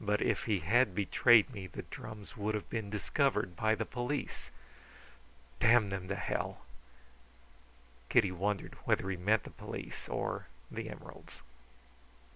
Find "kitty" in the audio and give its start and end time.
8.08-8.30